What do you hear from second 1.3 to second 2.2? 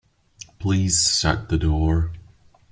the door.